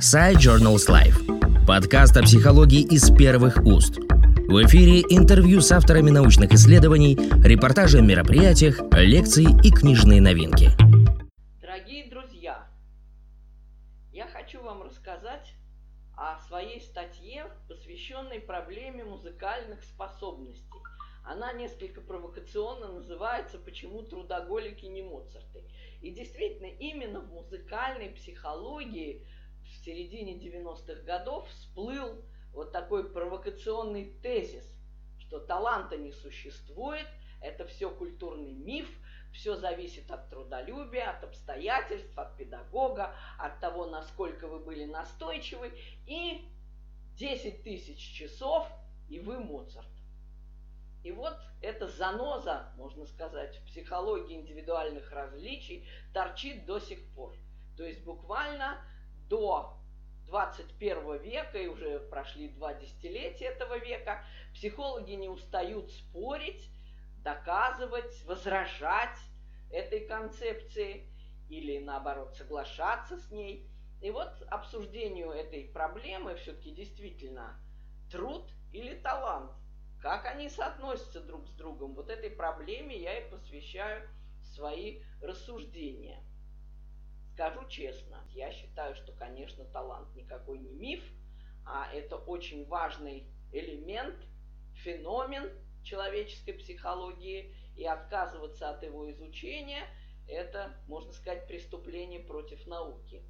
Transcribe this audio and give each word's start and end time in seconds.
Side 0.00 0.34
Journals 0.34 0.88
Life. 0.90 1.64
Подкаст 1.66 2.18
о 2.18 2.22
психологии 2.22 2.82
из 2.82 3.10
первых 3.10 3.64
уст. 3.64 3.96
В 3.96 4.62
эфире 4.66 5.00
интервью 5.08 5.62
с 5.62 5.72
авторами 5.72 6.10
научных 6.10 6.52
исследований, 6.52 7.16
репортажи 7.42 7.98
о 7.98 8.02
мероприятиях, 8.02 8.78
лекции 8.92 9.46
и 9.64 9.70
книжные 9.70 10.20
новинки. 10.20 10.70
Дорогие 11.62 12.10
друзья, 12.10 12.68
я 14.12 14.26
хочу 14.26 14.62
вам 14.62 14.82
рассказать 14.82 15.54
о 16.14 16.38
своей 16.46 16.82
статье, 16.82 17.46
посвященной 17.66 18.40
проблеме 18.40 19.02
музыкальных 19.02 19.82
способностей. 19.82 20.82
Она 21.24 21.54
несколько 21.54 22.02
провокационно 22.02 22.92
называется 22.92 23.58
«Почему 23.58 24.02
трудоголики 24.02 24.84
не 24.84 25.02
Моцарты?». 25.02 25.64
И 26.02 26.10
действительно, 26.10 26.66
именно 26.66 27.20
в 27.20 27.32
музыкальной 27.32 28.10
психологии 28.10 29.26
в 29.68 29.84
середине 29.84 30.34
90-х 30.38 31.02
годов 31.02 31.48
всплыл 31.48 32.24
вот 32.52 32.72
такой 32.72 33.10
провокационный 33.10 34.06
тезис, 34.22 34.66
что 35.18 35.40
таланта 35.40 35.96
не 35.96 36.12
существует, 36.12 37.06
это 37.40 37.66
все 37.66 37.90
культурный 37.90 38.52
миф, 38.52 38.88
все 39.32 39.56
зависит 39.56 40.10
от 40.10 40.30
трудолюбия, 40.30 41.10
от 41.10 41.24
обстоятельств, 41.24 42.16
от 42.18 42.36
педагога, 42.36 43.14
от 43.38 43.60
того, 43.60 43.86
насколько 43.86 44.48
вы 44.48 44.60
были 44.60 44.84
настойчивы, 44.84 45.72
и 46.06 46.48
10 47.16 47.62
тысяч 47.62 47.98
часов, 47.98 48.66
и 49.08 49.20
вы 49.20 49.38
Моцарт. 49.38 49.86
И 51.02 51.12
вот 51.12 51.36
эта 51.60 51.86
заноза, 51.86 52.72
можно 52.76 53.06
сказать, 53.06 53.56
в 53.58 53.66
психологии 53.66 54.34
индивидуальных 54.34 55.12
различий 55.12 55.86
торчит 56.12 56.66
до 56.66 56.80
сих 56.80 56.98
пор. 57.14 57.36
То 57.76 57.84
есть 57.84 58.02
буквально 58.04 58.82
до 59.28 59.78
21 60.26 61.18
века, 61.22 61.58
и 61.58 61.66
уже 61.66 62.00
прошли 62.00 62.48
два 62.48 62.74
десятилетия 62.74 63.46
этого 63.46 63.78
века, 63.78 64.24
психологи 64.54 65.12
не 65.12 65.28
устают 65.28 65.90
спорить, 65.90 66.70
доказывать, 67.22 68.24
возражать 68.24 69.18
этой 69.70 70.06
концепции 70.06 71.08
или 71.48 71.78
наоборот 71.78 72.34
соглашаться 72.34 73.16
с 73.16 73.30
ней. 73.30 73.68
И 74.02 74.10
вот 74.10 74.30
обсуждению 74.48 75.30
этой 75.30 75.64
проблемы 75.64 76.34
все-таки 76.36 76.72
действительно 76.72 77.58
труд 78.10 78.50
или 78.72 78.94
талант– 78.94 79.52
как 80.06 80.26
они 80.26 80.48
соотносятся 80.48 81.20
друг 81.20 81.48
с 81.48 81.50
другом? 81.52 81.94
Вот 81.94 82.10
этой 82.10 82.30
проблеме 82.30 82.96
я 82.96 83.18
и 83.18 83.30
посвящаю 83.30 84.08
свои 84.54 85.02
рассуждения. 85.20 86.22
Скажу 87.36 87.68
честно, 87.68 88.24
я 88.32 88.50
считаю, 88.50 88.94
что, 88.94 89.12
конечно, 89.12 89.66
талант 89.66 90.08
никакой 90.16 90.58
не 90.58 90.72
миф, 90.72 91.04
а 91.66 91.86
это 91.92 92.16
очень 92.16 92.66
важный 92.66 93.26
элемент, 93.52 94.16
феномен 94.72 95.52
человеческой 95.82 96.54
психологии, 96.54 97.54
и 97.76 97.84
отказываться 97.84 98.70
от 98.70 98.82
его 98.82 99.10
изучения– 99.10 99.86
это, 100.28 100.74
можно 100.88 101.12
сказать, 101.12 101.46
преступление 101.46 102.20
против 102.20 102.66
науки. 102.66 103.22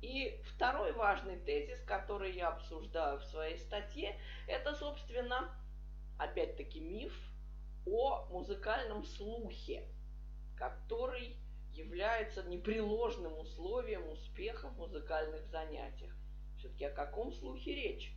И 0.00 0.40
второй 0.54 0.92
важный 0.92 1.40
тезис, 1.40 1.82
который 1.82 2.36
я 2.36 2.50
обсуждаю 2.50 3.18
в 3.18 3.24
своей 3.24 3.58
статье, 3.58 4.16
это, 4.46 4.76
собственно, 4.76 5.52
опять-таки 6.18 6.78
миф 6.78 7.12
о 7.84 8.26
музыкальном 8.30 9.04
слухе, 9.04 9.88
который 10.56 11.36
является 11.78 12.42
непреложным 12.42 13.38
условием 13.38 14.08
успеха 14.08 14.68
в 14.68 14.76
музыкальных 14.78 15.46
занятиях. 15.46 16.12
Все-таки 16.56 16.84
о 16.84 16.90
каком 16.90 17.32
слухе 17.32 17.74
речь? 17.74 18.14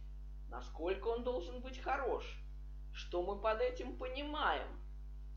Насколько 0.49 1.07
он 1.07 1.23
должен 1.23 1.61
быть 1.61 1.79
хорош? 1.79 2.25
Что 2.93 3.23
мы 3.23 3.39
под 3.39 3.61
этим 3.61 3.97
понимаем? 3.97 4.67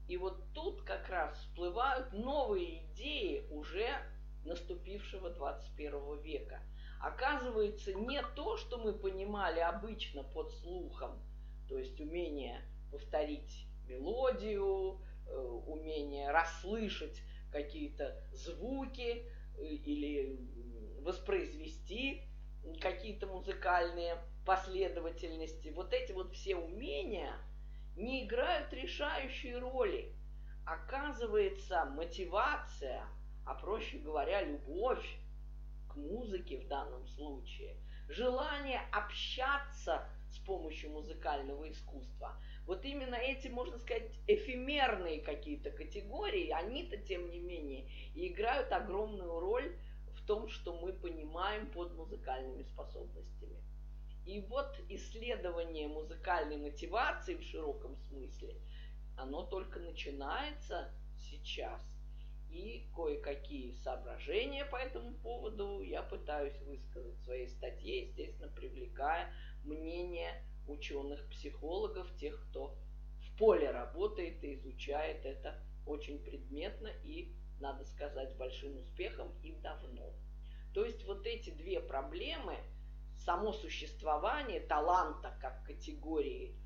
И 0.09 0.17
вот 0.17 0.53
тут 0.53 0.83
как 0.83 1.09
раз 1.09 1.39
всплывают 1.39 2.13
новые 2.13 2.85
идеи 2.87 3.47
уже 3.51 3.89
наступившего 4.45 5.31
21 5.31 6.21
века. 6.23 6.61
Оказывается, 7.01 7.95
не 7.95 8.23
то, 8.35 8.57
что 8.57 8.79
мы 8.79 8.93
понимали 8.93 9.61
обычно 9.61 10.23
под 10.23 10.53
слухом– 10.53 11.23
то 11.69 11.79
есть 11.79 12.01
умение 12.01 12.63
повторить 12.91 13.67
мелодию, 13.89 15.01
э, 15.27 15.37
умение 15.67 16.31
расслышать 16.31 17.21
какие-то 17.55 18.21
звуки 18.33 19.31
э, 19.57 19.65
или 19.65 20.37
воспроизвести 21.03 22.23
какие-то 22.81 23.29
музыкальные 23.29 24.19
последовательности. 24.45 25.69
Вот 25.69 25.93
эти 25.93 26.13
вот 26.13 26.33
все 26.33 26.57
умения 26.57 27.33
не 27.97 28.27
играют 28.27 28.73
решающей 28.73 29.57
роли. 29.57 30.13
Оказывается, 30.67 31.85
мотивация, 31.85 33.07
а 33.47 33.55
проще 33.55 33.99
говоря, 33.99 34.43
любовь 34.43 35.07
к 35.89 35.95
музыке 35.95 36.59
в 36.59 36.67
данном 36.67 37.07
случае, 37.07 37.77
желание 38.09 38.81
общаться 38.91 40.09
с 40.35 40.39
помощью 40.39 40.91
музыкального 40.91 41.71
искусства. 41.71 42.37
Вот 42.67 42.85
именно 42.85 43.15
эти, 43.15 43.49
можно 43.49 43.79
сказать, 43.79 44.11
эфемерные 44.27 45.21
какие-то 45.21 45.71
категории, 45.71 46.51
они-то, 46.51 46.97
тем 46.97 47.31
не 47.31 47.39
менее, 47.39 47.89
играют 48.15 48.73
огромную 48.73 49.39
роль 49.39 49.77
в 50.15 50.27
том, 50.27 50.49
что 50.49 50.79
мы 50.81 50.93
понимаем 50.93 51.71
под 51.71 51.95
музыкальными 51.95 52.63
способностями. 52.63 53.63
И 54.27 54.41
вот 54.41 54.75
исследование 54.89 55.87
музыкальной 55.87 56.57
мотивации 56.57 57.35
в 57.35 57.43
широком 57.43 57.97
смысле, 58.09 58.57
оно 59.17 59.45
только 59.45 59.79
начинается 59.79 60.91
сейчас. 61.19 61.83
И 62.51 62.89
кое-какие 62.95 63.73
соображения 63.83 64.65
по 64.65 64.77
этому 64.77 65.13
поводу 65.15 65.83
я 65.83 66.03
пытаюсь 66.03 66.57
высказать 66.63 67.17
в 67.17 67.25
своей 67.25 67.49
статье, 67.49 68.03
естественно, 68.05 68.49
привлекая 68.49 69.31
мнение 69.65 70.43
ученых-психологов, 70.67 72.15
тех, 72.17 72.41
кто 72.49 72.77
в 73.21 73.39
поле 73.39 73.71
работает 73.71 74.43
и 74.45 74.55
изучает 74.55 75.25
это 75.25 75.61
очень 75.87 76.19
предметно 76.19 76.89
и, 77.03 77.35
надо 77.61 77.85
сказать, 77.85 78.37
большим 78.37 78.79
успехом 78.79 79.33
и 79.43 79.53
давно. 79.53 80.13
То 80.73 80.85
есть 80.85 81.05
вот 81.05 81.27
эти 81.27 81.51
две 81.51 81.81
проблемы, 81.81 82.57
само 83.19 83.53
существование 83.53 84.61
таланта 84.61 85.37
как 85.41 85.65
категории 85.65 86.57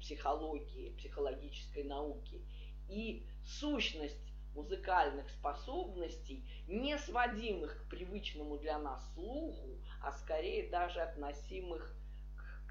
психологии, 0.00 0.94
психологической 0.98 1.84
науки 1.84 2.42
и 2.88 3.26
сущность 3.44 4.20
музыкальных 4.54 5.28
способностей, 5.30 6.46
не 6.68 6.96
сводимых 6.98 7.82
к 7.82 7.90
привычному 7.90 8.58
для 8.58 8.78
нас 8.78 9.02
слуху, 9.14 9.78
а 10.00 10.12
скорее 10.12 10.68
даже 10.70 11.00
относимых 11.00 11.96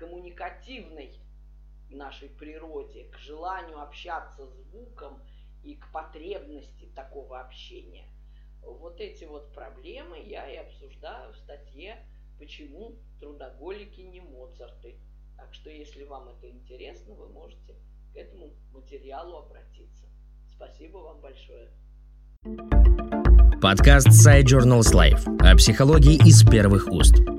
коммуникативной 0.03 1.14
нашей 1.90 2.30
природе, 2.30 3.06
к 3.06 3.18
желанию 3.19 3.81
общаться 3.81 4.46
звуком 4.47 5.22
и 5.64 5.75
к 5.75 5.91
потребности 5.91 6.90
такого 6.96 7.40
общения. 7.40 8.06
Вот 8.62 9.00
эти 9.00 9.25
вот 9.25 9.53
проблемы 9.53 10.19
я 10.19 10.50
и 10.50 10.58
обсуждаю 10.58 11.34
в 11.34 11.38
статье 11.38 11.97
«Почему 12.40 12.96
трудоголики 13.19 14.02
не 14.02 14.22
Моцарты». 14.22 14.96
Так 15.38 15.53
что, 15.53 15.69
если 15.69 16.03
вам 16.03 16.30
это 16.30 16.50
интересно, 16.50 17.13
вы 17.13 17.28
можете 17.30 17.75
к 18.13 18.18
этому 18.18 18.52
материалу 18.72 19.38
обратиться. 19.38 20.06
Спасибо 20.56 20.97
вам 20.97 21.22
большое. 21.22 21.69
Подкаст 23.62 24.08
Side 24.08 24.44
Journals 24.44 24.94
Life 24.94 25.25
о 25.40 25.56
психологии 25.56 26.16
из 26.28 26.44
первых 26.44 26.88
уст. 26.88 27.32